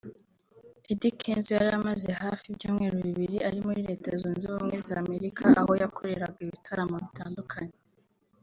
[0.91, 5.71] Eddy Kenzo yari amaze hafi ibyumweru bibiri ari muri Leta Zunze Ubumwe za Amerika aho
[5.81, 7.75] yakoreraga ibitaramo bitandukanye